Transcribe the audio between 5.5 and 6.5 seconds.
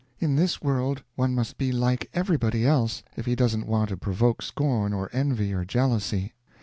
or jealousy.